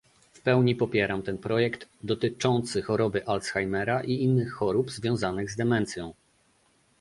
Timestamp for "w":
0.33-0.41